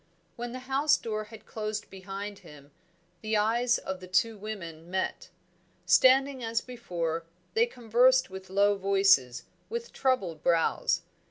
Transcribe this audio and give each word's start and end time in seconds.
When 0.35 0.51
the 0.51 0.61
house 0.65 0.97
door 0.97 1.25
had 1.25 1.45
closed 1.45 1.91
behind 1.91 2.39
him, 2.39 2.71
the 3.21 3.37
eyes 3.37 3.77
of 3.77 3.99
the 3.99 4.07
two 4.07 4.35
women 4.35 4.89
met. 4.89 5.29
Standing 5.85 6.43
as 6.43 6.59
before, 6.59 7.27
they 7.53 7.67
conversed 7.67 8.27
with 8.31 8.49
low 8.49 8.75
voices, 8.77 9.43
with 9.69 9.93
troubled 9.93 10.41
brows. 10.41 11.03